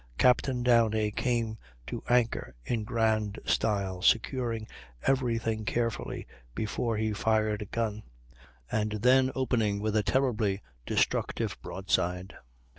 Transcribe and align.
Captain 0.17 0.63
Downie 0.63 1.11
came 1.11 1.59
to 1.85 2.01
anchor 2.09 2.55
in 2.65 2.83
grand 2.83 3.37
style, 3.45 4.01
securing 4.01 4.65
every 5.03 5.37
thing 5.37 5.63
carefully 5.63 6.25
before 6.55 6.97
he 6.97 7.13
fired 7.13 7.61
a 7.61 7.65
gun, 7.65 8.01
and 8.71 8.93
then 8.93 9.31
opening 9.35 9.79
with 9.79 9.95
a 9.95 10.01
terribly 10.01 10.63
destructive 10.87 11.55
broadside. 11.61 12.33